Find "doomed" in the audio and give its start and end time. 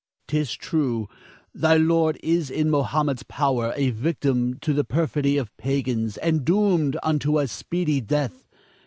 6.43-6.97